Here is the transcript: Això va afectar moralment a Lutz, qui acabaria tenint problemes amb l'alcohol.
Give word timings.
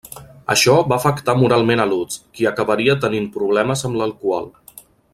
Això 0.53 0.73
va 0.91 0.97
afectar 1.01 1.35
moralment 1.41 1.83
a 1.83 1.85
Lutz, 1.91 2.19
qui 2.39 2.49
acabaria 2.53 2.99
tenint 3.07 3.31
problemes 3.39 3.89
amb 3.91 4.01
l'alcohol. 4.03 4.53